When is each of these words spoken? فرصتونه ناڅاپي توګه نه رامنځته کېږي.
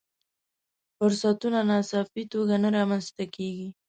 فرصتونه 0.97 1.59
ناڅاپي 1.69 2.23
توګه 2.33 2.55
نه 2.63 2.69
رامنځته 2.77 3.25
کېږي. 3.35 3.67